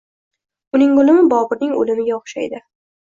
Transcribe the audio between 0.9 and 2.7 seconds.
o‘limi Boburning o‘limiga o‘xshaydi.